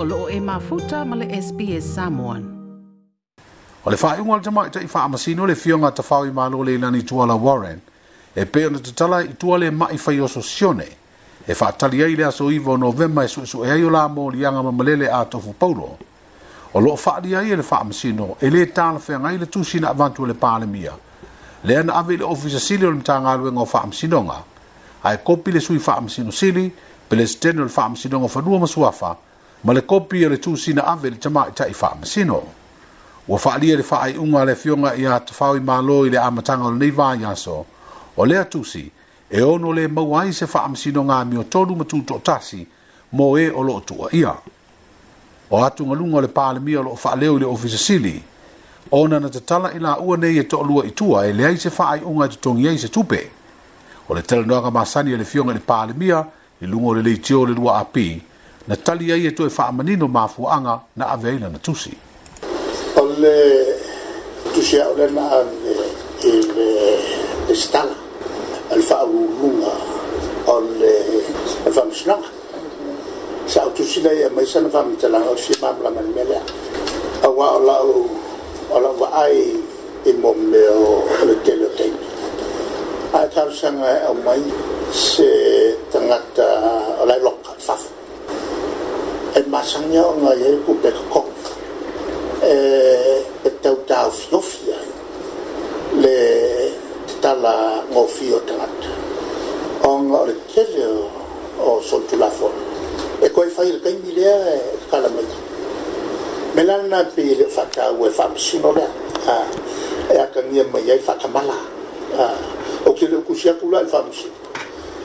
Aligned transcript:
o 0.00 0.04
loo 0.04 0.28
e 0.30 0.38
mafuta 0.40 1.04
ma 1.04 1.16
le 1.16 1.26
SPS 1.40 1.82
Samoan. 1.84 2.56
O 3.84 3.90
le 3.90 3.96
whaeunga 4.00 4.36
le 4.36 4.40
tamaita 4.42 4.78
i 4.80 4.86
amasino 4.94 5.44
le 5.46 5.56
fionga 5.56 5.90
ta 5.90 6.02
whau 6.08 6.22
i 6.24 6.30
malo 6.30 6.62
le 6.62 6.74
ilani 6.78 7.02
tuala 7.02 7.34
Warren, 7.34 7.80
e 8.32 8.44
pe 8.46 8.66
ona 8.66 8.78
tatala 8.78 9.20
i 9.22 9.34
tua 9.36 9.58
le 9.58 9.70
mai 9.70 9.98
whai 9.98 10.18
oso 10.20 10.40
sione, 10.40 10.86
e 11.44 11.52
whaatali 11.52 12.00
ai 12.02 12.14
le 12.14 12.24
aso 12.26 12.48
iwa 12.50 12.74
o 12.74 12.76
novemba 12.76 13.24
e 13.24 13.28
suesu 13.28 13.64
e 13.64 13.70
aio 13.70 13.88
la 13.90 14.06
mō 14.08 14.30
lianga 14.30 14.62
mamalele 14.62 15.10
a 15.10 15.24
tofu 15.24 15.52
paulo. 15.58 15.98
O 16.74 16.80
loo 16.80 16.94
whaari 16.96 17.34
ai 17.34 17.56
le 17.56 17.62
whaamasino, 17.68 18.36
e 18.40 18.50
le 18.50 18.66
tāla 18.70 19.02
whengai 19.04 19.38
le 19.38 19.46
tūsina 19.48 19.88
avantua 19.88 20.26
le 20.28 20.34
pālemia, 20.34 20.94
le 21.64 21.76
ana 21.76 21.94
ave 21.94 22.16
le 22.18 22.24
ofisa 22.24 22.58
sili 22.60 22.84
o 22.86 22.90
le 22.92 23.02
mtangaluenga 23.02 23.60
o 23.60 23.64
whaamasinonga, 23.66 24.42
ai 25.02 25.18
kopi 25.24 25.50
le 25.52 25.60
sui 25.60 25.78
whaamasinong 25.82 26.32
sili, 26.34 26.70
pe 27.08 27.16
le 27.16 27.26
steno 27.26 27.64
le 27.64 27.70
whaamasinonga 27.72 28.28
whanua 28.34 28.58
masuafa, 28.60 29.16
ma 29.64 29.72
le 29.72 29.80
kopi 29.82 30.24
o 30.24 30.28
e 30.28 30.30
le 30.30 30.36
tusina 30.38 30.84
ave 30.86 31.10
le 31.10 31.16
tamaʻi 31.16 31.50
taʻi 31.52 31.74
faamasino 31.74 32.42
ua 33.28 33.38
faaalia 33.38 33.76
le 33.76 33.82
faaiʻuga 33.82 34.40
a 34.42 34.44
le 34.44 34.52
afioga 34.52 34.94
iā 34.94 35.18
tafau 35.24 35.56
i 35.56 35.60
mālō 35.60 36.06
i 36.06 36.10
le 36.10 36.18
amataga 36.18 36.62
o 36.64 36.70
lenei 36.70 36.90
vaiaso 36.94 37.66
o 38.16 38.26
lea 38.26 38.44
tusi 38.44 38.90
e 39.30 39.42
ono 39.42 39.72
le 39.72 39.88
maua 39.88 40.22
ai 40.22 40.32
se 40.32 40.46
faamasinoga 40.46 41.24
miotolu 41.24 41.76
ma 41.76 41.82
tutoʻatasi 41.84 42.66
mo 43.12 43.34
ē 43.34 43.50
o 43.50 43.62
loo 43.62 43.80
tuuaʻia 43.82 44.34
e 45.50 45.50
o 45.50 45.64
atugaluga 45.64 46.16
o 46.16 46.20
le 46.20 46.28
palemia 46.28 46.80
o 46.80 46.82
loo 46.82 46.96
faaleo 46.96 47.36
i 47.36 47.40
le 47.40 47.46
ofisa 47.46 47.78
sili 47.78 48.22
ona 48.90 49.18
na 49.20 49.28
tatala 49.28 49.72
i 49.74 49.78
laʻua 49.78 50.18
nei 50.18 50.38
e 50.38 50.42
toʻalua 50.42 50.86
itua 50.86 51.26
e 51.26 51.32
leai 51.32 51.58
se 51.58 51.68
faaiʻuga 51.68 52.24
e 52.24 52.28
totogi 52.28 52.68
ai 52.68 52.78
se 52.78 52.88
tupe 52.88 53.20
o 54.08 54.14
le 54.14 54.22
talanoaga 54.22 54.70
masani 54.70 55.12
e 55.12 55.16
le 55.16 55.24
fioga 55.24 55.50
i 55.50 55.54
le 55.54 55.60
palemia 55.60 56.24
i 56.62 56.66
luga 56.66 56.86
o 56.86 56.94
le 56.94 57.02
leitio 57.02 57.40
o 57.42 57.46
le 57.46 57.54
lua 57.54 57.78
api 57.80 58.22
na 58.68 58.76
tali 58.76 59.08
ai 59.12 59.24
e 59.26 59.32
toe 59.32 59.48
whaamanino 59.48 60.04
mafuanga 60.08 60.80
na 60.96 61.04
aveina 61.16 61.48
na 61.48 61.58
tusi. 61.58 61.96
O 63.00 63.02
le 63.20 63.36
tusi 64.52 64.76
au 64.80 64.92
le 64.96 65.08
na 65.08 65.24
ave 65.40 65.74
i 66.28 66.34
e 66.36 66.68
le 67.48 67.54
stanga 67.54 67.96
al 68.70 68.82
whaurunga 68.88 69.72
o 70.52 70.60
le 70.76 70.92
whamsnanga. 71.74 72.28
Sa 73.48 73.62
au 73.64 73.72
tusi 73.72 74.02
nei 74.04 74.20
e 74.28 74.28
maisa 74.36 74.60
na 74.60 74.68
whamitala 74.68 75.16
o 75.16 75.34
si 75.36 75.56
mamla 75.64 75.88
mani 75.88 76.12
melea. 76.12 76.44
A 77.24 77.28
wā 77.32 77.48
o 77.56 77.58
lau 77.64 77.90
o 78.68 78.76
lau 78.84 79.00
ai 79.24 79.36
i 80.04 80.10
e 80.12 80.12
mō 80.12 80.30
me 80.50 80.62
o 80.76 80.84
le 81.24 81.36
telo 81.42 81.72
teimi. 81.74 82.04
Ai 83.16 83.24
tarusanga 83.32 83.88
e 84.02 84.06
o 84.12 84.12
mai 84.20 84.42
se 84.92 85.24
tangata 85.88 86.44
o 87.00 87.04
lai 87.08 87.16
e 87.18 87.22
loka, 87.24 87.56
fafu 87.56 87.96
e 89.38 89.42
masanga 89.54 90.02
o 90.10 90.14
ngā 90.18 90.32
e 90.42 90.52
ku 90.66 90.74
peka 90.82 91.02
kok 91.12 91.26
e 92.42 92.54
e 93.46 93.50
tau 93.62 93.76
tau 93.90 94.10
fiofi 94.10 94.72
ai 94.78 94.88
le 96.02 96.14
te 97.06 97.14
tala 97.22 97.52
ngō 97.92 98.02
fio 98.16 98.40
te 98.48 98.56
ngata 98.58 98.94
o 99.88 99.92
ngā 100.08 100.22
o 100.24 100.34
kere 100.50 100.88
o 101.70 101.76
sotu 101.90 102.18
la 102.18 102.26
fono 102.38 102.64
e 103.24 103.30
koe 103.34 103.46
whai 103.56 103.68
rikai 103.76 103.94
mi 104.02 104.12
lea 104.18 104.36
e 104.56 104.58
kala 104.90 105.08
mai 105.14 105.26
me 106.54 106.62
lana 106.68 106.98
pe 107.14 107.22
le 107.40 107.46
whaka 107.56 107.84
u 107.98 108.10
e 108.10 108.12
whamsino 108.18 108.74
lea 108.76 108.90
e 110.14 110.18
aka 110.24 110.40
ngia 110.50 110.64
mai 110.72 110.86
e 110.94 110.98
whaka 111.06 111.28
mala 111.34 111.58
o 112.84 112.90
kere 112.92 113.14
o 113.22 113.26
kusi 113.28 113.48
aku 113.50 113.70
la 113.70 113.80
e 113.86 113.90
whamsino 113.92 114.34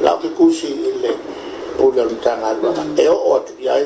la 0.01 0.15
o 0.17 0.21
ke 0.25 0.29
kusi 0.37 0.69
le 1.05 1.11
pūlea 1.77 2.05
rintanga 2.09 2.47
alua 2.49 2.71
e 2.97 3.07
o 3.09 3.13
o 3.27 3.31
atu 3.37 3.53
i 3.63 3.69
ai 3.69 3.85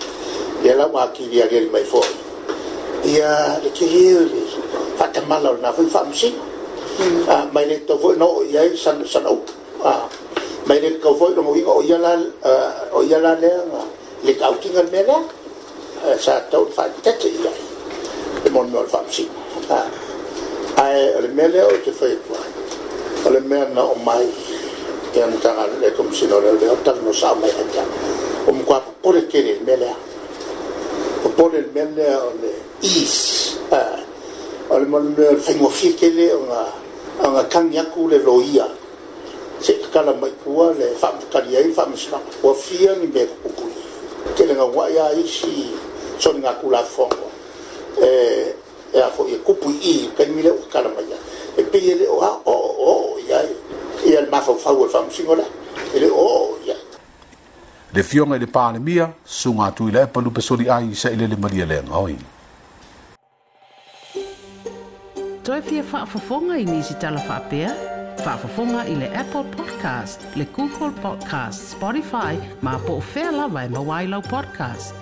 ia 0.71 0.79
la 0.79 0.87
ma 0.87 1.03
ki 1.11 1.27
ia 1.27 1.43
ia 1.51 1.67
mai 1.67 1.83
fo 1.83 1.99
ia 3.03 3.59
le 3.59 3.67
ki 3.75 3.83
ia 3.91 4.23
fa 4.95 5.03
ta 5.11 5.19
mala 5.27 5.51
na 5.59 5.67
fa 5.75 5.83
fa 5.91 5.99
msi 6.07 6.31
a 7.27 7.43
mai 7.51 7.65
le 7.67 7.77
to 7.83 7.95
vo 7.99 8.15
no 8.15 8.39
ia 8.47 8.63
san 8.77 9.03
san 9.03 9.23
au 9.27 9.35
a 9.83 10.07
mai 10.65 10.79
le 10.79 10.95
ko 11.03 11.11
vo 11.11 11.27
no 11.35 11.51
i 11.59 11.63
o 11.67 11.83
ia 11.83 11.97
la 11.99 12.15
o 12.95 13.03
ia 13.03 13.19
la 13.19 13.35
le 13.35 13.51
le 14.23 14.31
ka 14.39 14.47
ki 14.63 14.69
ngal 14.71 14.87
mena 14.95 15.19
sa 16.15 16.39
to 16.47 16.63
fa 16.71 16.87
ta 17.03 17.11
ti 17.19 17.27
ia 17.43 17.51
e 18.47 18.49
mon 18.55 18.71
no 18.71 18.79
fa 18.87 19.03
msi 19.03 19.27
a 19.67 19.75
ah, 19.75 19.89
ai 20.87 21.03
le 21.19 21.27
mele 21.35 21.59
o 21.67 21.75
te 21.83 21.91
fa 21.91 22.07
i 22.07 22.15
o 23.27 23.27
le 23.27 23.39
mea 23.43 23.67
na 23.75 23.83
o 23.83 23.95
mai 24.07 24.23
te 25.11 25.19
antanga 25.19 25.67
le 25.83 25.91
komisino 25.99 26.39
le 26.39 26.55
o 26.55 26.75
tango 26.79 27.11
sa 27.11 27.35
mai 27.35 27.51
ata 27.51 27.83
o 28.47 28.51
mkwa 28.55 28.79
pore 29.03 29.21
kere 29.27 29.59
mele 29.67 29.91
a 29.91 29.95
pole 31.41 31.57
le 31.59 31.69
mele 31.73 32.05
o 32.27 32.29
le 32.39 32.53
is 32.83 33.57
o 34.69 34.77
le 34.77 34.85
mele 34.85 35.09
le 35.17 35.25
whaingofie 35.41 35.93
kele 35.97 36.27
o 36.37 36.41
ngā 36.45 36.59
o 37.25 37.31
ngā 37.33 37.41
kangi 37.49 37.79
aku 37.81 38.03
le 38.13 38.19
loia 38.21 38.67
se 39.57 39.73
kakala 39.81 40.13
mai 40.21 40.29
pua 40.43 40.67
le 40.77 40.91
whaamtakari 41.01 41.57
ai 41.57 41.71
whaamisina 41.73 42.19
kua 42.41 42.53
fia 42.53 42.93
ni 43.01 43.07
mea 43.09 43.25
kukui 43.41 43.73
te 44.37 44.45
le 44.45 44.53
ngā 44.53 44.67
wai 44.77 44.93
a 45.01 45.09
isi 45.17 45.73
soni 46.21 46.45
ngā 46.45 46.53
kula 46.61 46.83
fongo 46.85 47.31
e 48.05 48.11
e 48.93 48.99
a 49.01 49.09
fo 49.09 49.25
e 49.25 49.41
kupui 49.41 49.81
i 49.81 50.11
kai 50.13 50.29
mire 50.29 50.51
o 50.53 50.61
kakala 50.69 50.93
mai 50.93 51.09
e 51.57 51.63
pe 51.63 51.81
ele 51.93 52.05
o 52.05 52.21
ha 52.21 52.31
o 52.45 52.55
o 52.77 52.93
o 52.93 53.17
i 53.17 53.33
ai 53.33 53.49
e 54.05 54.15
al 54.17 54.29
mafau 54.29 54.61
fau 54.61 54.77
e 54.77 54.85
whaamisina 54.85 55.33
o 55.33 55.45
le 57.93 58.03
fionga 58.03 58.37
le 58.37 58.47
palemia 58.47 59.09
sunga 59.23 59.71
tu 59.75 59.87
ile 59.89 60.05
pa 60.07 60.21
lupe 60.21 60.41
soli 60.41 60.69
ai 60.69 60.93
sa 60.95 61.09
ile 61.11 61.27
le 61.27 61.35
malia 61.37 61.65
le 61.65 61.81
ngoi 61.87 62.17
Toi 65.43 65.59
fia 65.65 65.81
fa 65.83 66.05
fofonga 66.05 66.57
i 66.57 66.63
nisi 66.69 66.95
tala 67.01 67.19
fa 67.19 67.39
pea 67.49 67.71
fa 68.21 68.37
fofonga 68.37 68.85
i 68.85 68.95
le 68.95 69.09
Apple 69.23 69.43
Podcast 69.57 70.23
le 70.35 70.47
Google 70.55 70.93
Podcast 71.01 71.73
Spotify 71.75 72.37
ma 72.59 72.77
po 72.77 72.99
fela 73.01 73.47
vai 73.47 73.65
e 73.65 73.69
ma 73.69 73.79
wai 73.79 74.07
podcast 74.29 75.00